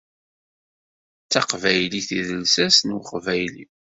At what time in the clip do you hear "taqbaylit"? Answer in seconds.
1.31-2.09